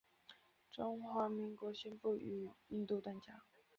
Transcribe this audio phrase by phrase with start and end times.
[0.71, 3.31] 中华民国宣布与印度断交。